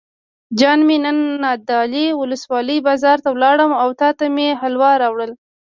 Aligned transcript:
جان 0.59 0.79
مې 0.87 0.97
نن 1.05 1.17
نادعلي 1.43 2.05
ولسوالۍ 2.19 2.77
بازار 2.87 3.17
ته 3.23 3.29
لاړم 3.43 3.71
او 3.81 3.89
تاته 4.01 4.25
مې 4.35 4.47
حلوا 4.61 4.91
راوړل. 5.01 5.31